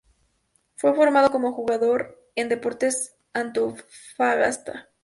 [0.77, 4.89] Fue formado como jugador en Deportes Antofagasta.